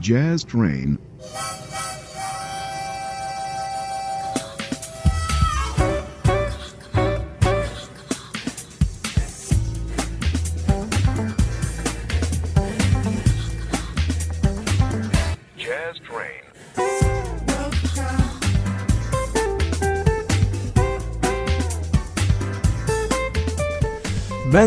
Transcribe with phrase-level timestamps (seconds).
[0.00, 0.96] Jazz Train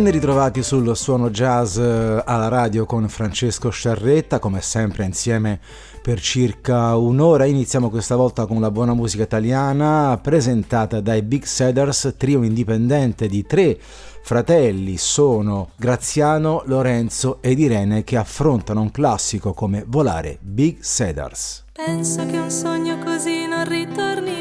[0.01, 5.59] Ben ritrovati sul suono jazz eh, alla radio con Francesco Sciarretta, come sempre insieme
[6.01, 7.45] per circa un'ora.
[7.45, 13.45] Iniziamo questa volta con la buona musica italiana presentata dai Big Cedars, trio indipendente di
[13.45, 13.77] tre
[14.23, 14.97] fratelli.
[14.97, 21.65] Sono Graziano, Lorenzo ed Irene che affrontano un classico come Volare Big Cedars.
[21.73, 24.40] Penso che un sogno così non ritorni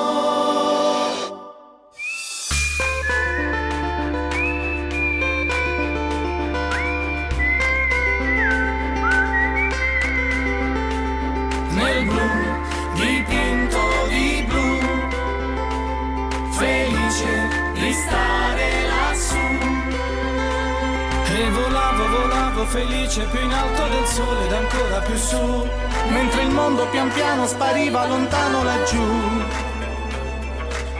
[22.65, 25.67] Felice più in alto del sole ed ancora più su,
[26.09, 29.01] mentre il mondo pian piano spariva lontano laggiù.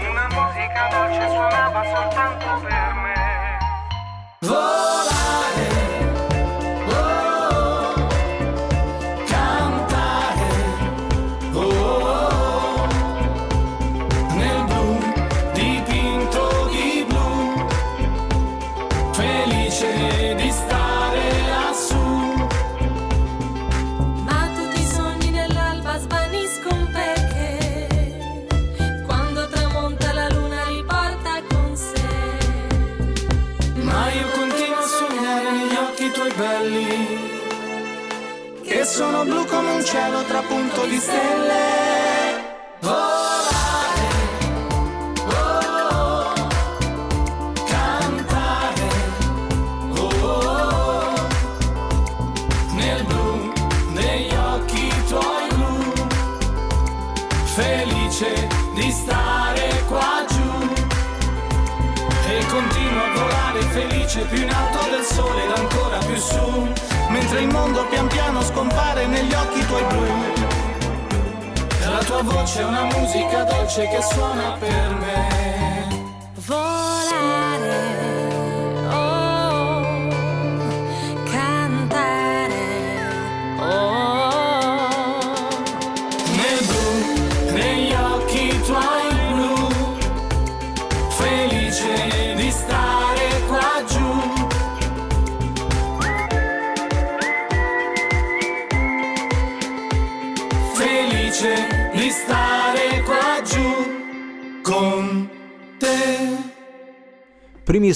[0.10, 3.58] Una musica dolce suonava soltanto per me.
[4.40, 5.71] Volare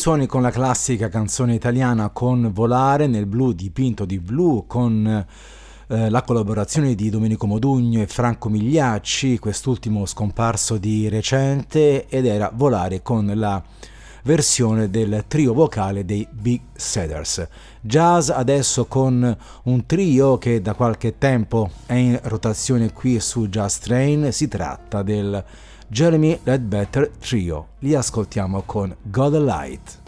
[0.06, 5.04] Suoni con la classica canzone italiana con Volare nel blu dipinto di blu con
[5.88, 12.52] eh, la collaborazione di Domenico Modugno e Franco Migliacci, quest'ultimo scomparso di recente ed era
[12.54, 13.60] Volare con la
[14.22, 17.48] versione del trio vocale dei Big Cedars.
[17.82, 23.78] Jazz adesso con un trio che da qualche tempo è in rotazione qui su Jazz
[23.78, 25.44] Train, si tratta del
[25.88, 27.68] Jeremy Ledbetter Trio.
[27.79, 30.05] Li ascoltiamo con God Light.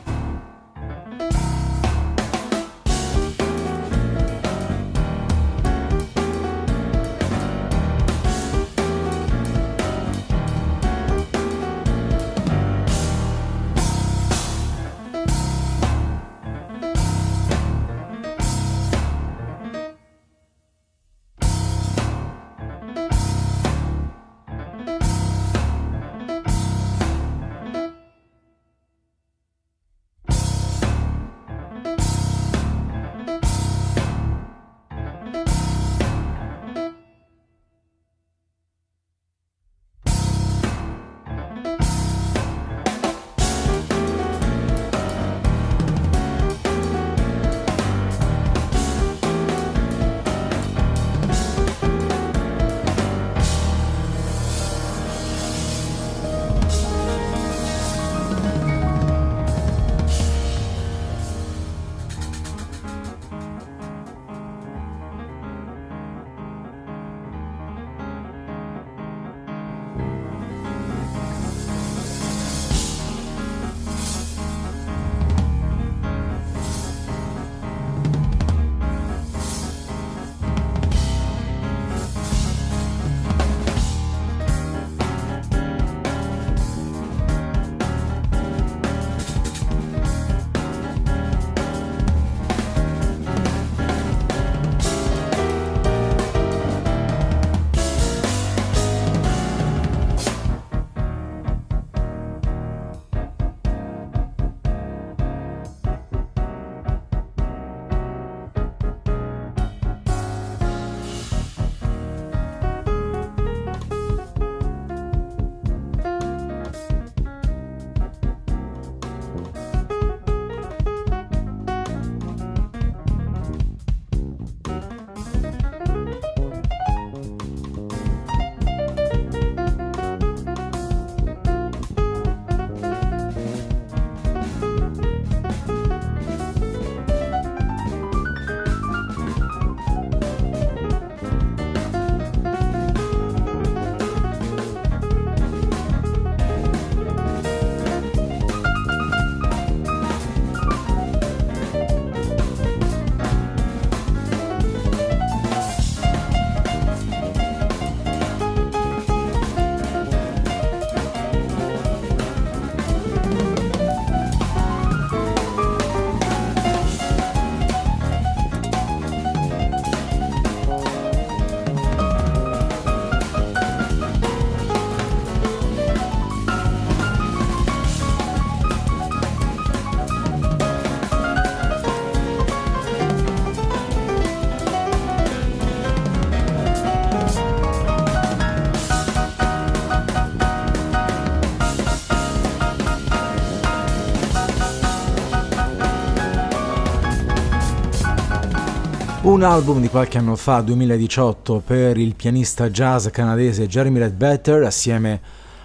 [199.28, 205.20] Un album di qualche anno fa, 2018, per il pianista jazz canadese Jeremy Ledbetter assieme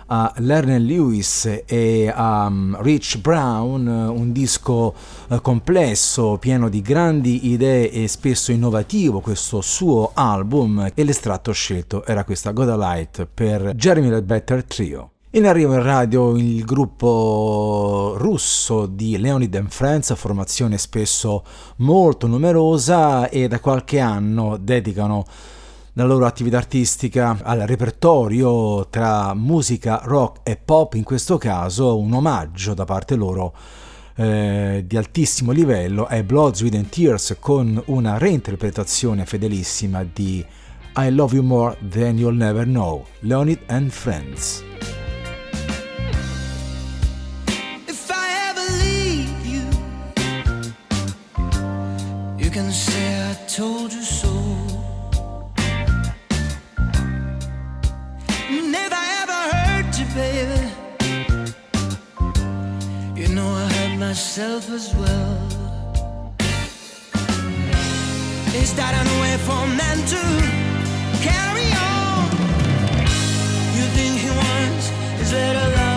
[0.07, 4.93] a Lerner Lewis e a um, Rich Brown, un disco
[5.29, 12.05] uh, complesso, pieno di grandi idee e spesso innovativo questo suo album e l'estratto scelto
[12.05, 15.11] era questa Goda Light per Jeremy Ledbetter Trio.
[15.35, 21.43] In arrivo in radio il gruppo russo di Leonid and Friends, formazione spesso
[21.77, 25.25] molto numerosa e da qualche anno dedicano
[25.95, 32.13] la loro attività artistica al repertorio tra musica rock e pop, in questo caso un
[32.13, 33.55] omaggio da parte loro
[34.17, 40.45] eh, di altissimo livello è Blood, Sweat and Tears con una reinterpretazione fedelissima di
[40.97, 44.92] I Love You More Than You'll Never Know, Leonid and Friends.
[52.53, 54.29] Can say I told you so.
[59.03, 60.63] I ever hurt you, baby,
[63.19, 65.39] you know I hurt myself as well.
[68.63, 70.23] Is that an way for men to
[71.29, 72.29] carry on?
[73.77, 74.85] You think he wants
[75.23, 75.92] is let a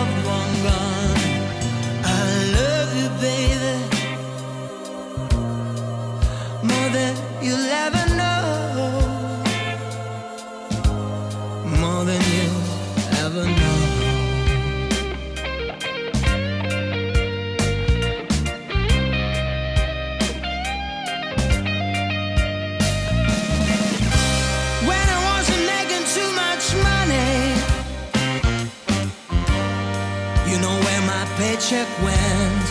[31.36, 32.65] paycheck when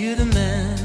[0.00, 0.80] you demand.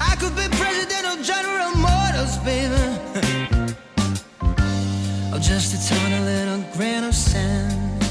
[0.00, 2.74] I could be president of General Motors, baby.
[5.32, 8.02] or just a tiny little grain of sand.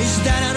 [0.00, 0.47] Is that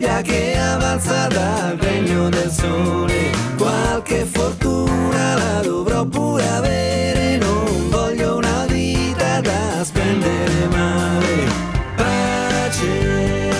[0.00, 3.30] sabbia che avanza dal regno del sole.
[3.56, 11.48] Qualche fortuna la dovrò pure avere, non voglio una vita da spendere male.
[11.96, 13.52] Pace,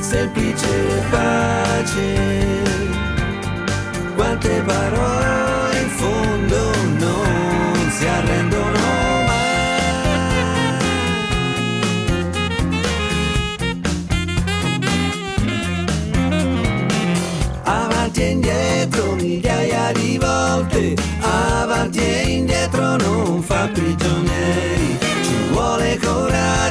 [0.00, 0.68] semplice
[1.10, 2.57] pace.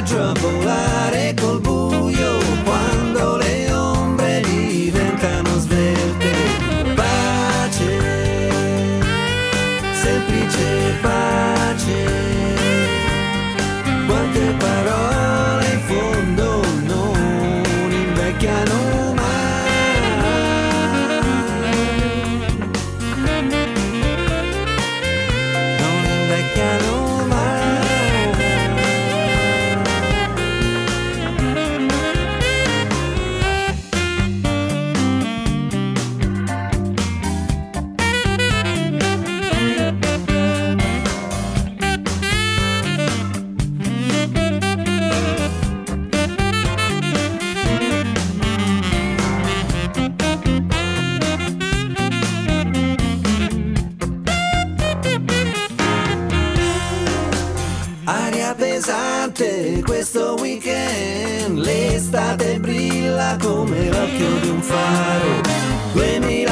[0.08, 1.27] trouble at it.
[62.38, 65.40] l'estate brilla come l'occhio di un faro.
[65.92, 66.47] 2000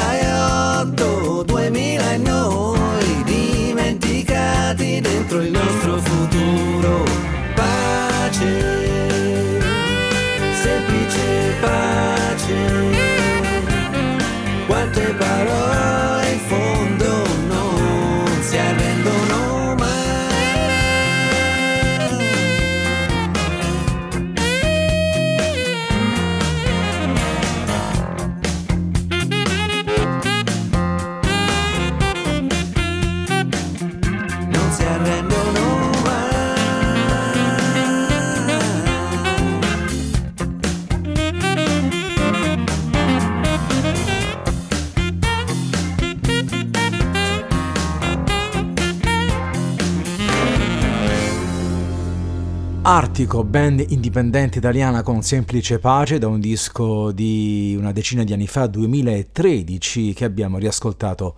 [53.17, 58.45] Galattico, band indipendente italiana con semplice pace da un disco di una decina di anni
[58.45, 61.33] fa, 2013, che abbiamo riascoltato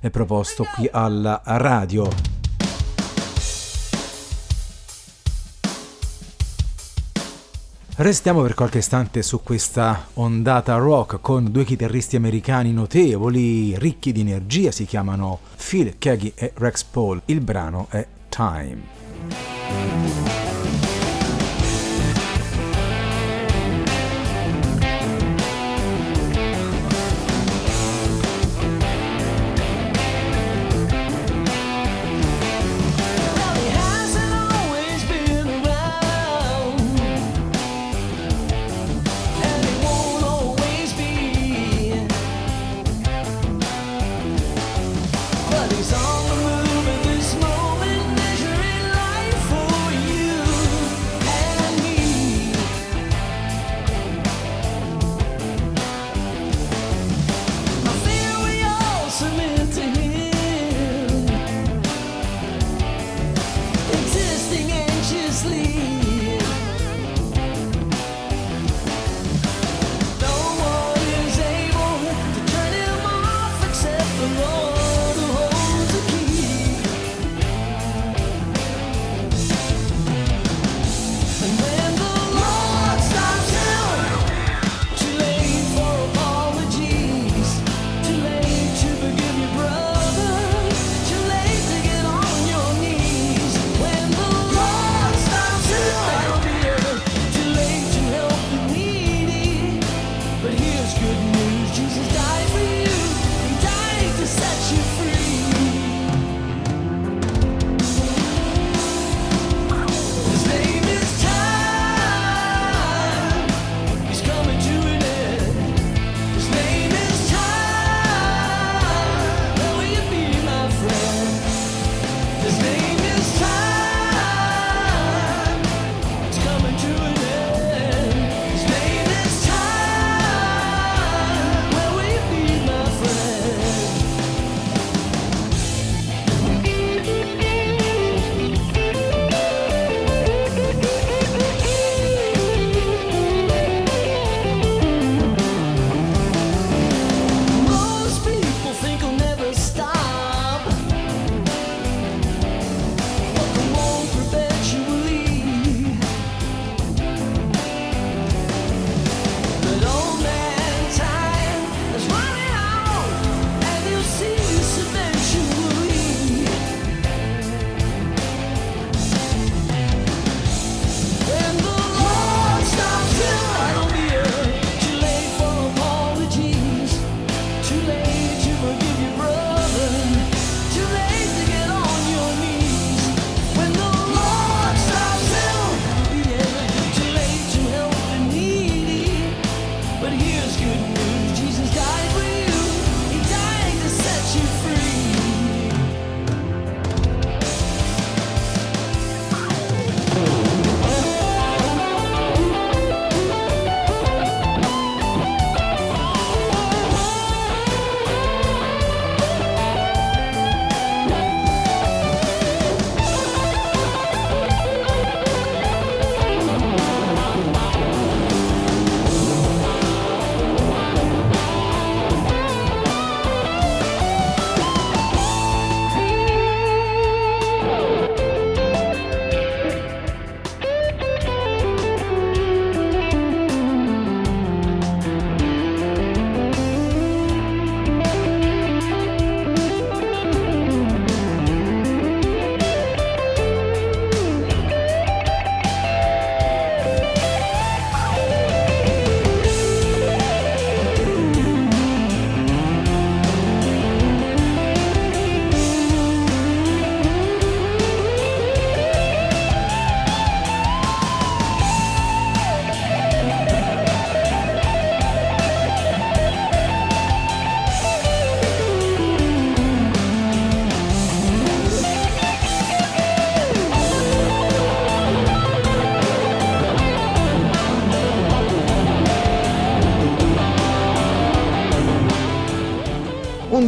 [0.00, 2.08] e proposto qui alla radio.
[7.96, 14.20] Restiamo per qualche istante su questa ondata rock con due chitarristi americani notevoli, ricchi di
[14.20, 17.22] energia, si chiamano Phil Keggy e Rex Paul.
[17.24, 20.03] Il brano è Time.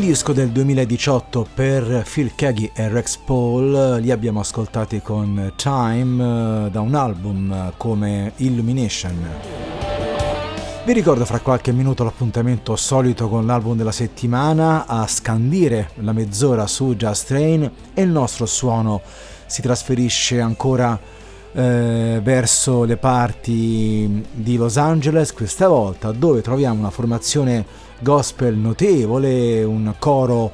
[0.06, 6.70] Disco del 2018 per Phil Keggy e Rex Paul, li abbiamo ascoltati con Time eh,
[6.70, 9.26] da un album come Illumination.
[10.84, 16.68] Vi ricordo fra qualche minuto l'appuntamento solito con l'album della settimana a scandire la mezz'ora
[16.68, 19.00] su Just Train e il nostro suono
[19.46, 20.96] si trasferisce ancora
[21.52, 29.62] eh, verso le parti di Los Angeles questa volta dove troviamo una formazione gospel notevole,
[29.64, 30.52] un coro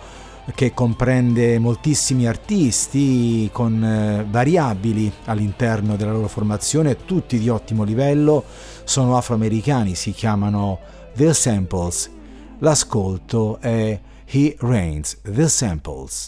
[0.55, 8.44] che comprende moltissimi artisti con eh, variabili all'interno della loro formazione, tutti di ottimo livello,
[8.85, 10.78] sono afroamericani, si chiamano
[11.14, 12.11] The Samples.
[12.59, 16.26] L'ascolto è He Reigns, The Samples.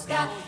[0.00, 0.39] сказка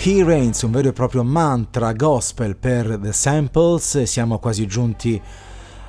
[0.00, 5.20] He Reigns, un vero e proprio mantra gospel per The Samples, siamo quasi giunti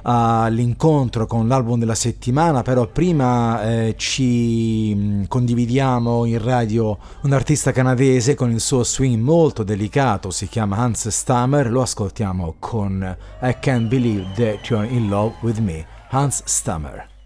[0.01, 7.71] all'incontro con l'album della settimana, però prima eh, ci mm, condividiamo in radio un artista
[7.71, 13.57] canadese con il suo swing molto delicato, si chiama Hans Stammer, lo ascoltiamo con I
[13.59, 17.18] Can't Believe That You're in Love With Me, Hans Stammer.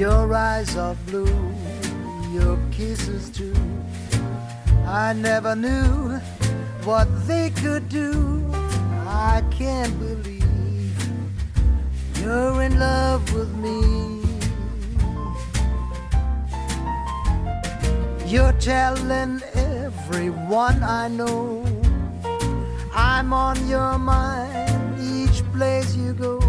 [0.00, 1.52] Your eyes are blue,
[2.32, 3.54] your kisses too.
[4.86, 6.16] I never knew
[6.84, 8.50] what they could do.
[9.06, 10.96] I can't believe
[12.18, 14.22] you're in love with me.
[18.26, 21.62] You're telling everyone I know
[22.94, 26.40] I'm on your mind each place you go.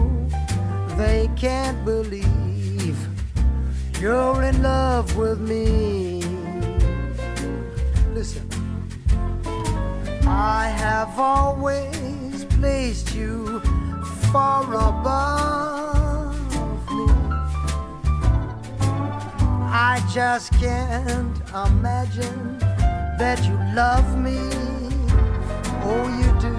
[0.96, 2.41] They can't believe
[4.02, 6.24] you're in love with me.
[8.16, 8.50] Listen,
[10.26, 13.60] I have always placed you
[14.32, 16.36] far above
[16.90, 17.14] me.
[19.70, 21.38] I just can't
[21.70, 22.58] imagine
[23.20, 24.40] that you love me.
[25.86, 26.56] Oh, you do.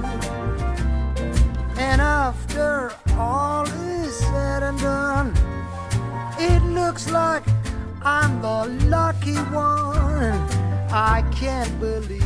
[1.76, 5.35] And after all is said and done,
[6.42, 7.44] it looks like
[8.02, 10.40] I'm the lucky one.
[10.90, 12.22] I can't believe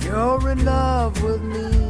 [0.00, 1.87] you're in love with me.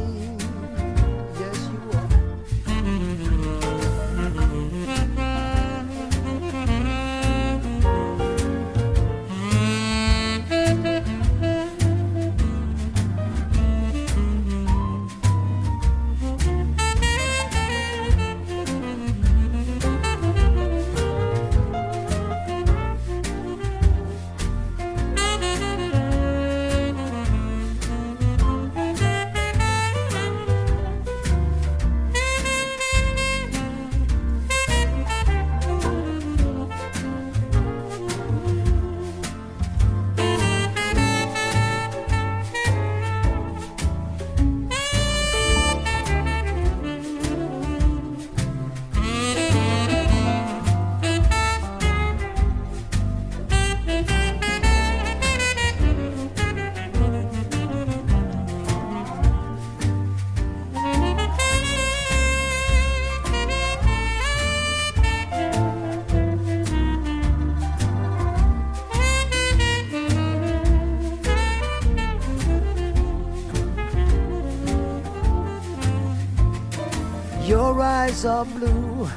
[78.25, 79.07] Are blue,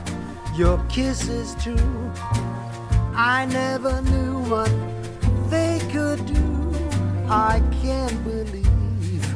[0.55, 1.77] your kisses too.
[3.17, 4.71] I never knew what
[5.51, 6.73] they could do.
[7.29, 9.27] I can't believe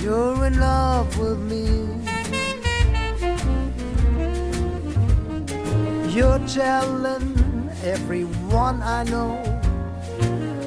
[0.00, 1.88] you're in love with me.
[6.14, 9.42] You're telling everyone I know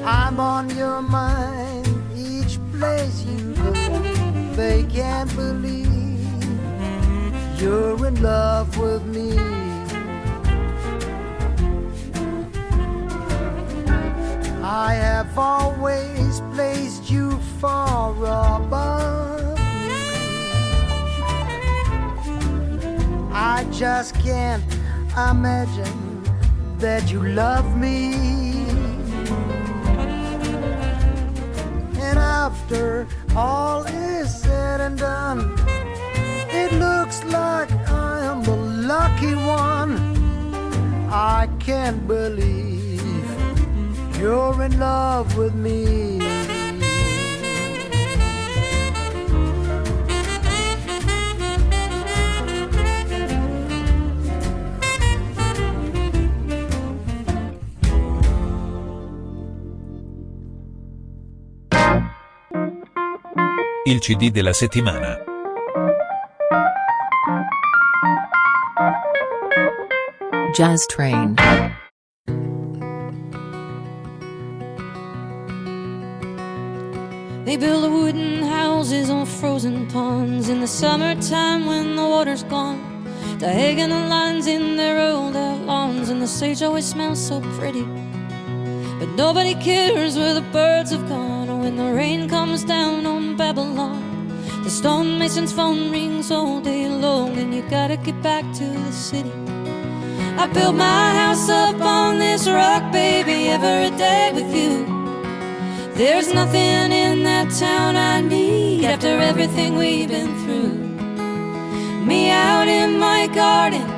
[0.04, 3.72] I'm on your mind each place you go.
[4.54, 5.75] They can't believe
[7.60, 9.38] you're in love with me.
[14.62, 19.88] I have always placed you far above me.
[23.32, 24.62] I just can't
[25.30, 26.22] imagine
[26.78, 28.14] that you love me.
[32.06, 35.65] And after all is said and done,
[37.30, 39.92] like I am the lucky one.
[41.10, 43.02] I can't believe
[44.18, 46.16] you're in love with me.
[63.84, 65.35] Il CD della settimana.
[70.56, 71.36] Jazz Train.
[77.44, 82.80] They build wooden houses on frozen ponds in the summertime when the water's gone.
[83.38, 87.84] Diagonal lines in their old lawns, and the sage always smells so pretty.
[88.98, 93.36] But nobody cares where the birds have gone, or when the rain comes down on
[93.36, 94.00] Babylon.
[94.64, 99.45] The stonemason's phone rings all day long, and you gotta get back to the city.
[100.38, 104.84] I built my house up on this rock, baby, every day with you.
[105.94, 110.74] There's nothing in that town I need after everything we've been through.
[112.04, 113.88] Me out in my garden,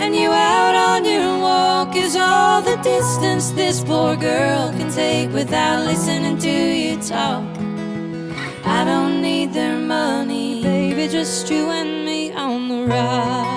[0.00, 5.32] and you out on your walk is all the distance this poor girl can take
[5.32, 6.50] without listening to
[6.82, 7.42] you talk.
[8.64, 13.47] I don't need their money, baby, just you and me on the ride.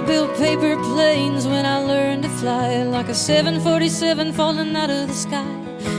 [0.00, 5.08] I built paper planes when I learned to fly, like a 747 falling out of
[5.08, 5.44] the sky.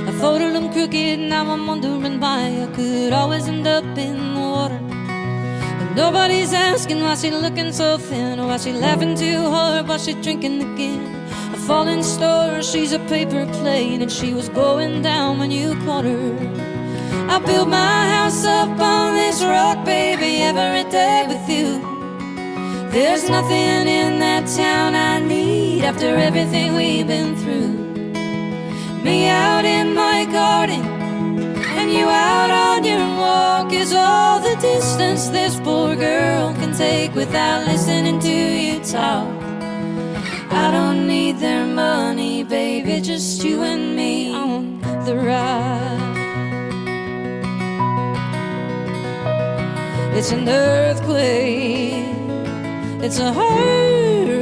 [0.07, 4.39] I folded them crooked, now I'm wondering why I could always end up in the
[4.39, 4.79] water.
[4.79, 9.97] But nobody's asking why she looking so thin, or why she laughing too hard, why
[9.97, 11.05] she drinking again.
[11.53, 16.05] A falling star, she's a paper plane, and she was going down when you caught
[16.05, 16.70] her.
[17.31, 21.79] I built my house up on this rock, baby, every day with you.
[22.91, 27.71] There's nothing in that town I need after everything we've been through.
[29.01, 30.81] Me out in my garden,
[31.79, 37.15] and you out on your walk is all the distance this poor girl can take
[37.15, 39.25] without listening to you talk.
[40.51, 46.10] I don't need their money, baby, just you and me on the ride.
[50.21, 52.05] It's an earthquake.
[53.03, 54.39] It's a wind.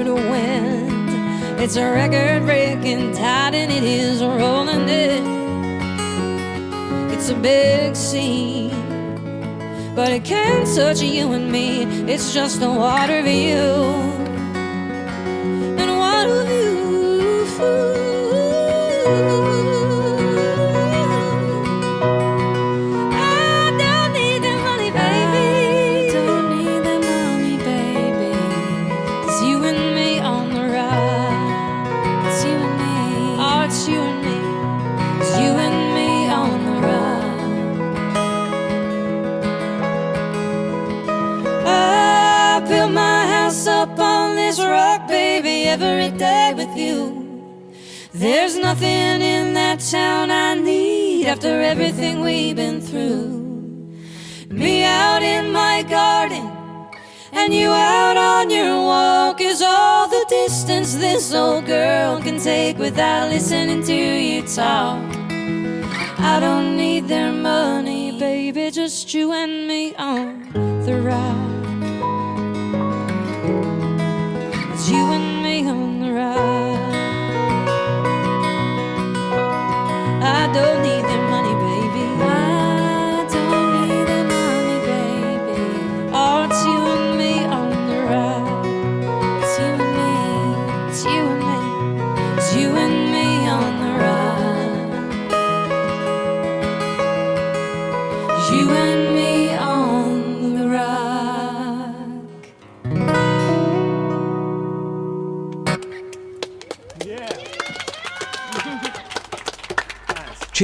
[1.58, 5.24] It's a record breaking tide and it is rolling in.
[7.14, 8.76] It's a big scene.
[9.96, 11.84] But it can't touch you and me.
[12.12, 13.56] It's just a water view.
[15.80, 17.99] And water view.
[48.20, 53.96] There's nothing in that town I need after everything we've been through.
[54.50, 56.52] Me out in my garden,
[57.32, 62.78] and you out on your walk is all the distance this old girl can take
[62.78, 65.02] without listening to you talk.
[66.20, 70.52] I don't need their money, baby, just you and me on
[70.84, 71.56] the ride.
[74.74, 76.69] It's you and me on the ride.
[80.54, 80.89] Don't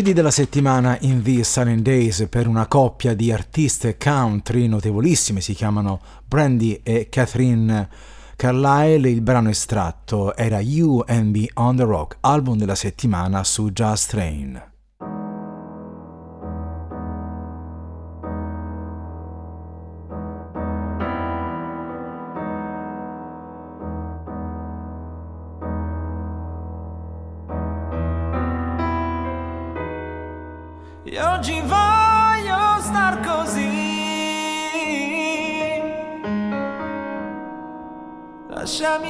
[0.05, 5.55] CD della settimana in These Silent Days per una coppia di artiste country notevolissime, si
[5.55, 7.89] chiamano Brandy e Catherine
[8.35, 9.09] Carlyle.
[9.09, 14.05] Il brano estratto era You and Me on the Rock, album della settimana su Jazz
[14.05, 14.74] Train.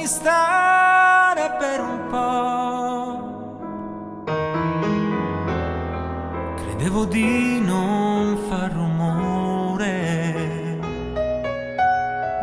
[0.06, 3.34] Stare per un po'.
[6.54, 10.44] Credevo di non far rumore.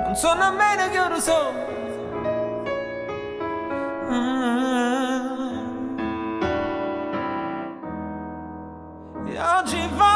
[0.03, 1.61] Non so nemmeno che ora sono.
[4.09, 5.61] Ah.
[9.25, 10.12] E oggi voglio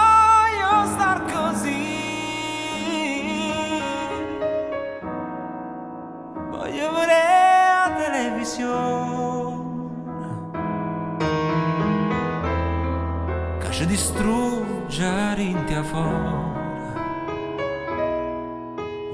[13.59, 16.55] Che ci distrugge rintia fuori.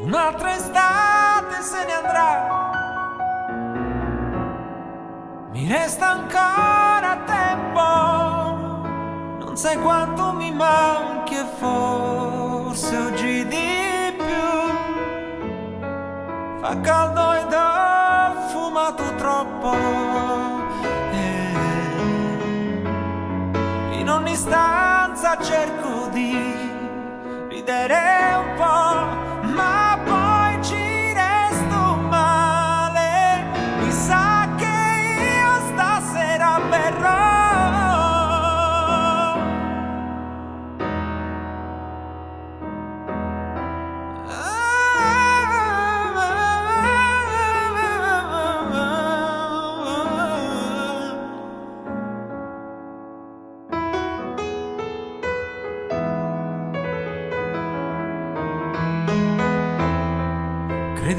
[0.03, 2.31] Un'altra estate se ne andrà.
[5.51, 7.81] Mi resta ancora tempo.
[9.45, 14.51] Non sai quanto mi manchi e forse oggi di più.
[16.59, 17.72] Fa caldo fumato troppo.
[21.11, 21.17] E
[23.99, 26.35] in ogni stanza cerco di
[27.49, 29.22] ridere un po',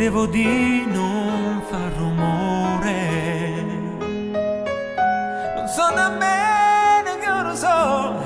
[0.04, 3.62] credevo di non far rumore.
[5.54, 8.22] Non so nemmeno che ora so.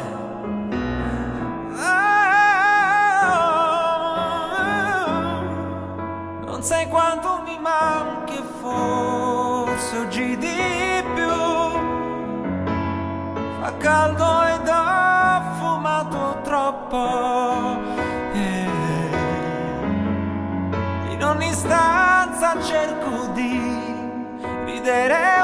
[6.47, 11.37] Non sai quanto mi manchi, forse oggi di più.
[13.61, 17.28] Fa caldo ed ho fumato troppo.
[24.89, 25.38] Ridere un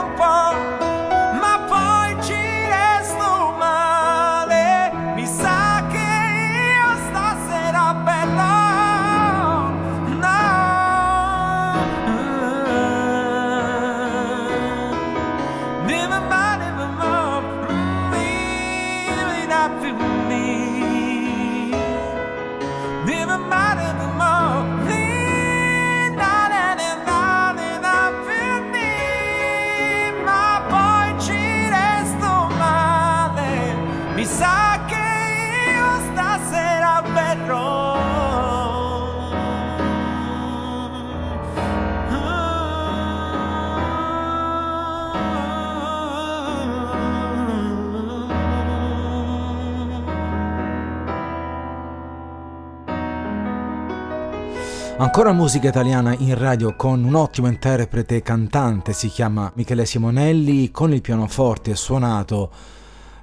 [55.05, 60.95] Ancora musica italiana in radio con un ottimo interprete cantante, si chiama Michele Simonelli, con
[60.95, 62.51] il pianoforte suonato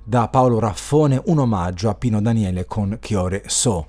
[0.03, 3.88] da Paolo Raffone, un omaggio a Pino Daniele con Chiore So.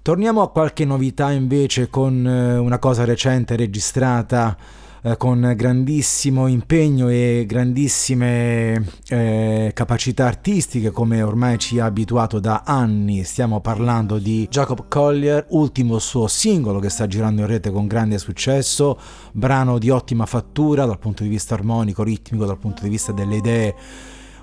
[0.00, 4.56] Torniamo a qualche novità invece con eh, una cosa recente registrata
[5.02, 12.62] eh, con grandissimo impegno e grandissime eh, capacità artistiche come ormai ci ha abituato da
[12.64, 13.24] anni.
[13.24, 18.18] Stiamo parlando di Jacob Collier, ultimo suo singolo che sta girando in rete con grande
[18.18, 18.98] successo,
[19.32, 23.36] brano di ottima fattura dal punto di vista armonico, ritmico, dal punto di vista delle
[23.36, 23.74] idee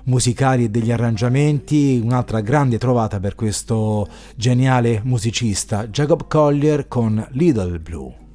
[0.04, 7.78] musicali e degli arrangiamenti, un'altra grande trovata per questo geniale musicista, Jacob Collier con Little
[7.80, 8.25] Blue.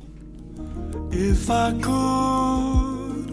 [1.14, 3.28] If I could,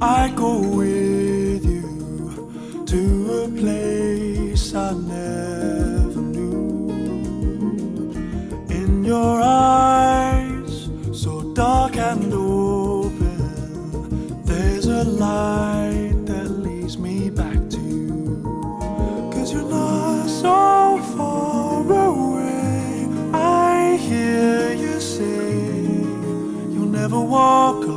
[0.00, 6.88] I'd go with you to a place I never knew.
[8.70, 13.24] In your eyes, so dark and open,
[14.44, 17.51] there's a light that leads me back
[27.12, 27.91] never walk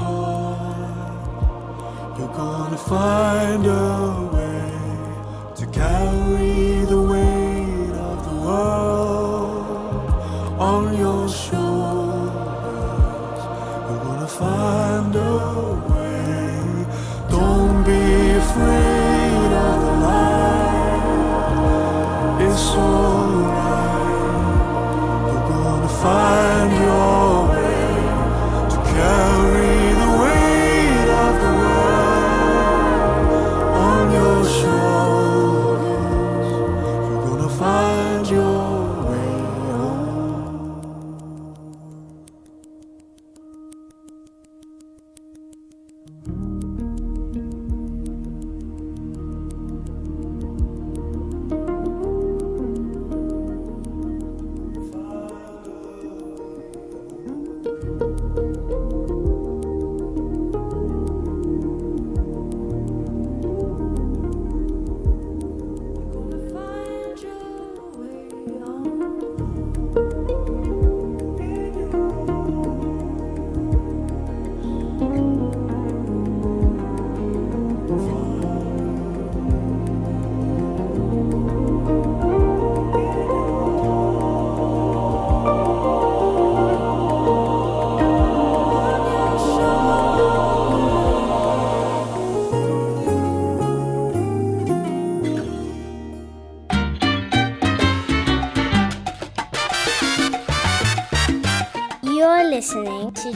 [0.00, 1.22] heart.
[2.18, 4.72] You're gonna find a way
[5.58, 7.21] to carry the weight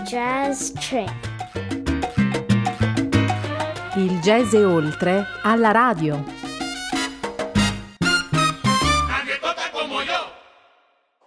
[0.06, 1.10] Jazz Train.
[3.96, 6.22] Il jazz e oltre alla radio.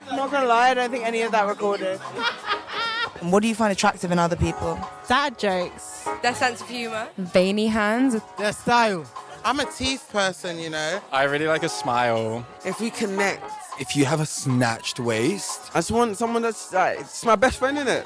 [0.07, 1.99] I'm not gonna lie, I don't think any of that recorded.
[3.21, 4.79] what do you find attractive in other people?
[5.09, 6.07] Dad jokes.
[6.21, 7.09] Their sense of humour.
[7.17, 8.15] Veiny hands.
[8.37, 9.05] Their style.
[9.43, 11.01] I'm a teeth person, you know.
[11.11, 12.45] I really like a smile.
[12.65, 13.43] If we connect,
[13.79, 17.57] if you have a snatched waist, I just want someone that's like, it's my best
[17.57, 18.05] friend in it.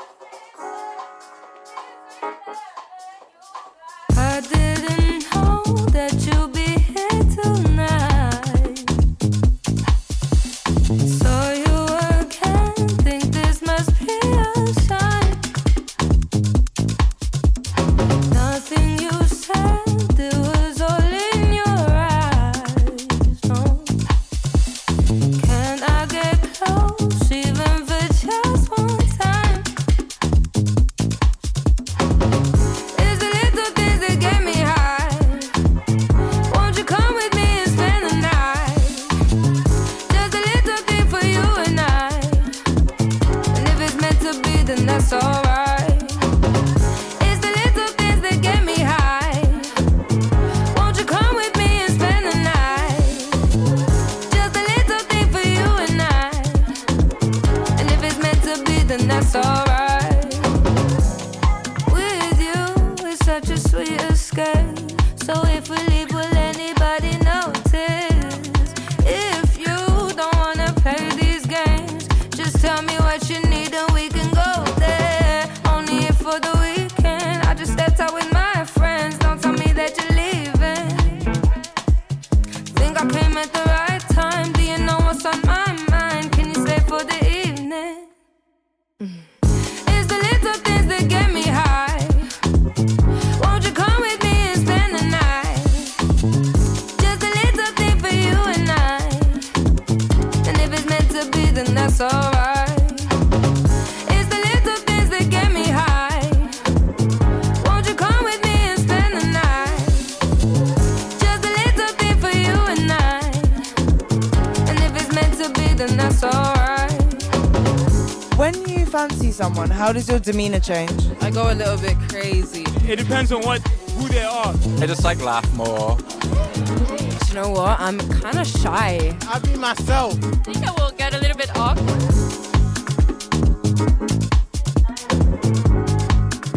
[119.94, 120.92] Does your demeanor change?
[121.22, 122.64] I go a little bit crazy.
[122.90, 123.62] It depends on what
[123.98, 124.54] who they are.
[124.80, 125.98] I just like laugh more.
[125.98, 127.80] Do you know what?
[127.80, 129.16] I'm kind of shy.
[129.28, 130.16] I'll be myself.
[130.16, 132.02] I think I will get a little bit awkward.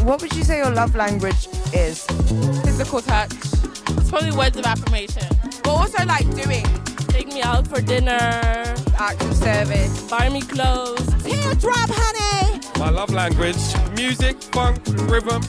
[0.04, 2.04] What would you say your love language is?
[2.64, 3.32] Physical touch.
[3.34, 5.26] It's probably words of affirmation.
[5.62, 6.64] But also like doing.
[7.08, 8.30] Take me out for dinner.
[8.98, 10.08] Acts of service.
[10.08, 11.06] Buy me clothes.
[11.22, 12.45] Teardrop, honey.
[12.78, 13.56] My love language:
[13.96, 15.42] music, funk, rhythm.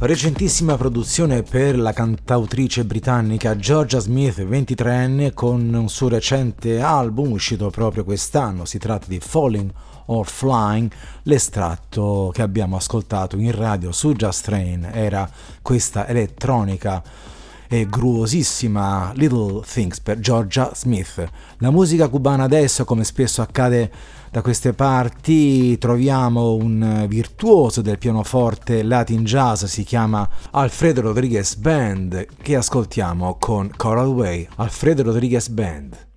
[0.00, 7.68] Recentissima produzione per la cantautrice britannica Georgia Smith, 23enne, con un suo recente album uscito
[7.70, 8.64] proprio quest'anno.
[8.64, 9.68] Si tratta di Falling
[10.06, 10.88] or Flying.
[11.24, 15.28] L'estratto che abbiamo ascoltato in radio su Just Train era
[15.62, 17.02] questa elettronica
[17.68, 21.24] e gruosissima Little Things per Georgia Smith.
[21.58, 23.92] La musica cubana adesso, come spesso accade
[24.30, 32.26] da queste parti, troviamo un virtuoso del pianoforte Latin jazz, si chiama Alfredo Rodriguez Band,
[32.42, 34.48] che ascoltiamo con Coral Way.
[34.56, 36.07] Alfredo Rodriguez Band.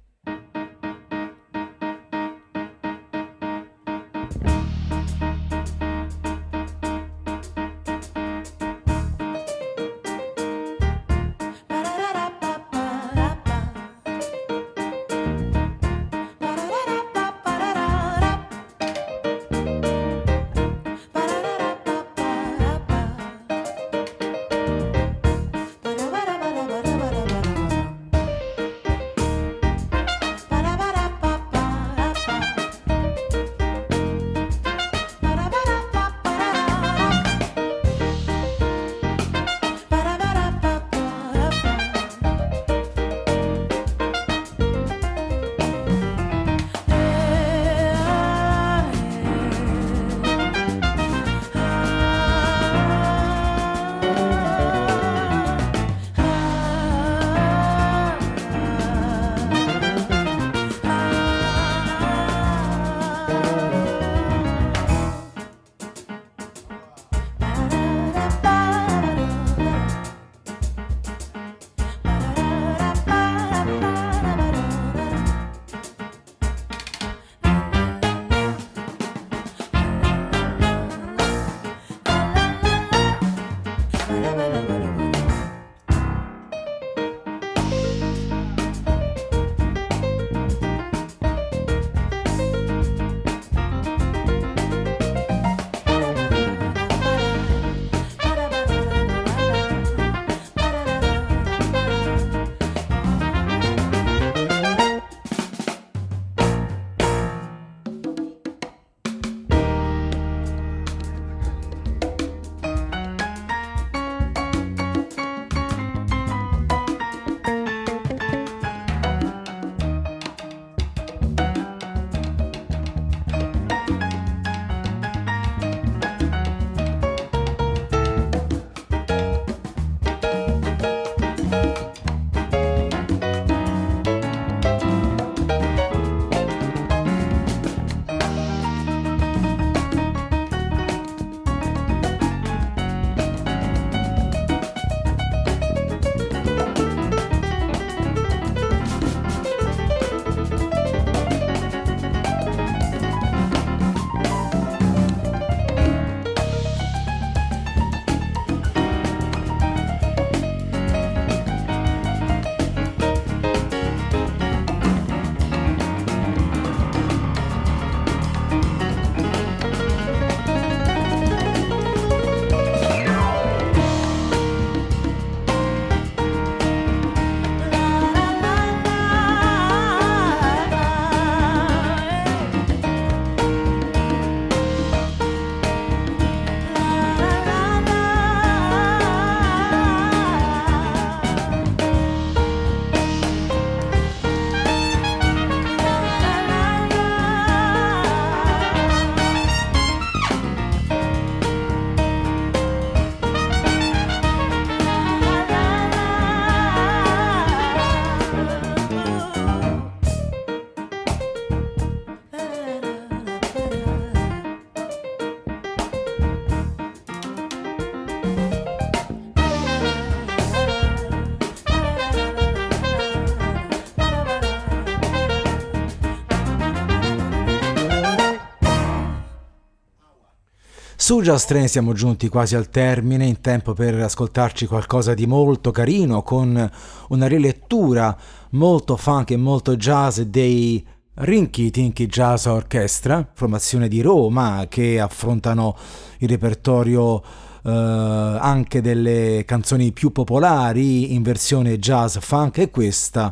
[231.21, 235.69] Su Jazz Train siamo giunti quasi al termine, in tempo per ascoltarci qualcosa di molto
[235.69, 236.71] carino con
[237.09, 238.17] una rilettura
[238.53, 245.77] molto funk e molto jazz dei Rinky Tinky Jazz Orchestra, formazione di Roma che affrontano
[246.17, 253.31] il repertorio eh, anche delle canzoni più popolari in versione jazz funk e questa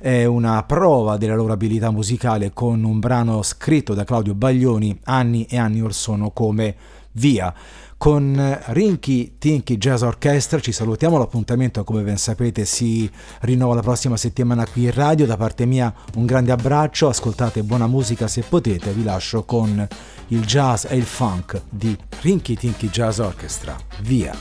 [0.00, 5.44] è una prova della loro abilità musicale con un brano scritto da Claudio Baglioni anni
[5.44, 6.74] e anni or sono come
[7.12, 7.54] Via.
[7.98, 14.16] Con Rinky Tinky Jazz Orchestra ci salutiamo, l'appuntamento come ben sapete si rinnova la prossima
[14.16, 18.92] settimana qui in radio, da parte mia un grande abbraccio, ascoltate buona musica se potete,
[18.92, 19.84] vi lascio con
[20.28, 24.32] il jazz e il funk di Rinky Tinky Jazz Orchestra, via!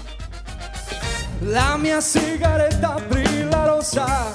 [1.40, 4.32] La mia sigaretta brilla rossa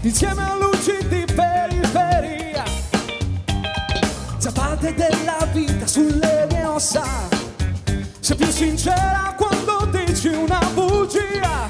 [0.00, 2.64] insieme a luci di periferia
[4.38, 5.48] zappate della
[6.96, 7.28] ossa
[8.20, 11.68] sei più sincera quando dici una bugia.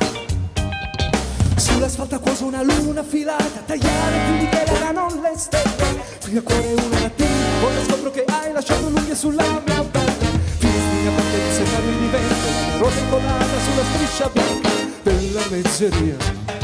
[1.56, 6.04] Sull'asfalto acquoso una luna filata tagliare fili che erano le stelle.
[6.20, 10.14] Fino a cuore una mattina ora scopro che hai lasciato l'unghia sulla mia pelle
[10.58, 14.70] fini a parte di segnali di vento la mia rosa incollata sulla striscia bianca
[15.02, 16.55] della mezzeria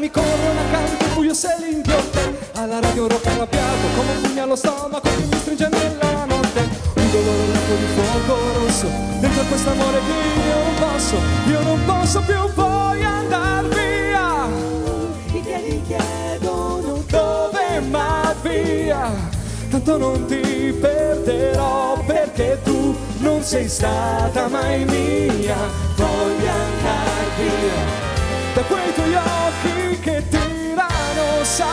[0.00, 2.48] mi corrono accanto, buio se li inghiotte.
[2.54, 6.60] Alla radio rotta arrabbiato, come un pugno allo stomaco che mi stringe nella notte.
[6.94, 8.86] Un dolore bianco di fuoco rosso,
[9.20, 14.46] dentro questo amore che io non posso, io non posso più poi andar via.
[15.32, 19.10] I piedi chiedono dove ma via,
[19.68, 25.56] tanto non ti perderò perché tu non sei stata mai mia,
[25.96, 28.08] voglio andar via
[28.54, 29.79] da quei tuoi occhi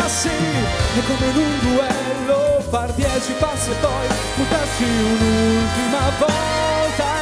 [0.07, 7.16] sassi è come in un duello far dieci passi e poi buttarci un'ultima volta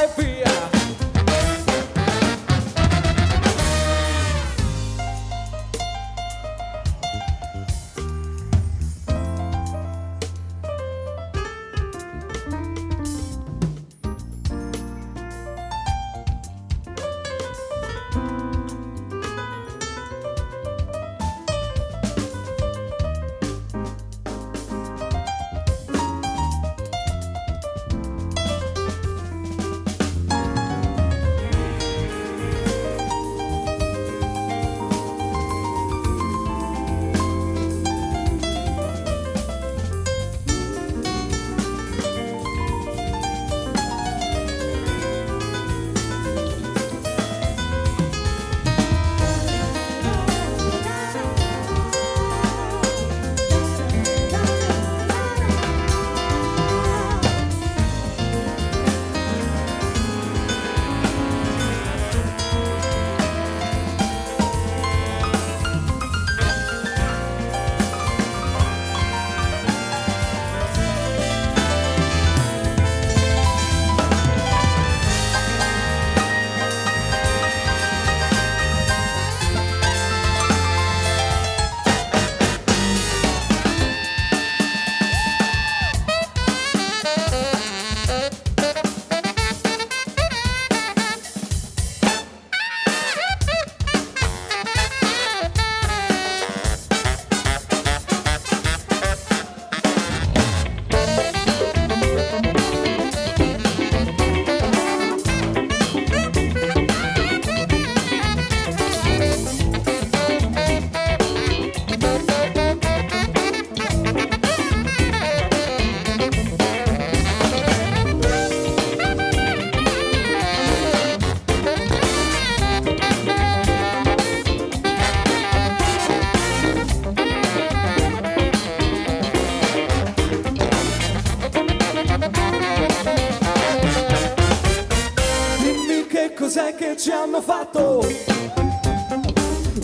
[135.60, 138.08] Dimmi che cos'è che ci hanno fatto.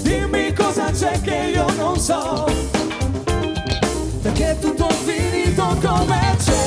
[0.02, 2.46] Dimmi cosa c'è che io non so.
[4.22, 6.61] Perché tutto finito come c'è.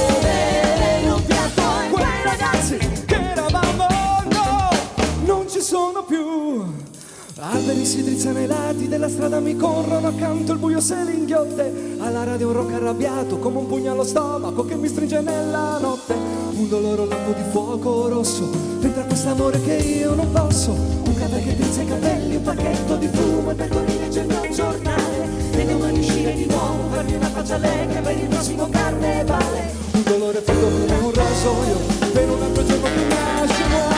[7.52, 11.96] Mi si drizzano ai lati della strada mi corrono accanto il buio se li inghiotte
[11.98, 16.14] alla radio un rock arrabbiato come un pugno allo stomaco che mi stringe nella notte.
[16.14, 20.70] Un dolore lampo di fuoco rosso dentro quest'amore che io non posso.
[20.70, 24.54] Un caffè che drizza i capelli un pacchetto di fumo e per di leggere un
[24.54, 25.28] giornale.
[25.52, 29.72] E domani uscire di nuovo farmi una faccia allegra per il prossimo carnevale.
[29.92, 31.76] Un dolore freddo come un rasoio
[32.12, 33.93] per un altro giorno che nasce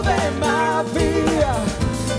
[0.00, 1.54] dove ma via.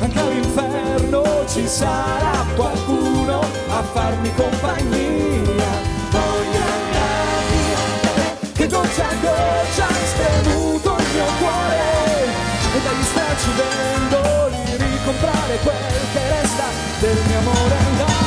[0.02, 5.72] Anche all'inferno ci sarà qualcuno a farmi compagnia.
[6.10, 8.52] Voglio andare via.
[8.54, 12.28] Che goccia a goccia hai spremuto il mio cuore.
[12.76, 16.66] E dagli stracci vendoli ricomprare quel che resta
[17.00, 17.78] del mio amore.
[17.78, 18.19] Andare